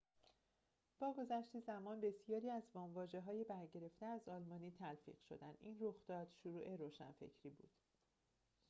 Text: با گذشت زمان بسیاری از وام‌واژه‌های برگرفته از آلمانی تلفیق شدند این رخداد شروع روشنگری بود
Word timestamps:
با 0.99 1.13
گذشت 1.13 1.59
زمان 1.59 2.01
بسیاری 2.01 2.49
از 2.51 2.63
وام‌واژه‌های 2.73 3.43
برگرفته 3.43 4.05
از 4.05 4.27
آلمانی 4.29 4.71
تلفیق 4.79 5.17
شدند 5.29 5.57
این 5.61 5.77
رخداد 5.81 6.27
شروع 6.43 6.75
روشنگری 6.77 7.31
بود 7.57 7.71